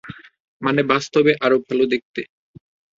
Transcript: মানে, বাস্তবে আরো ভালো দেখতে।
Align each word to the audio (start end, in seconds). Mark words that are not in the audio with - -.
মানে, 0.61 0.81
বাস্তবে 0.83 1.31
আরো 1.45 1.57
ভালো 1.67 1.83
দেখতে। 1.85 2.21